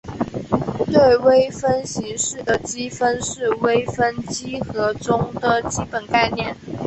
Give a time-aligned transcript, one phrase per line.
[0.91, 6.55] 对微分形式的积分是微分几何中的基本概念。